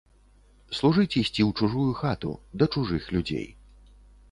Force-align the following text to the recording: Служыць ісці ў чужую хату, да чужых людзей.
Служыць 0.77 1.17
ісці 1.21 1.41
ў 1.45 1.51
чужую 1.59 1.91
хату, 2.01 2.33
да 2.59 2.71
чужых 2.77 3.03
людзей. 3.19 3.47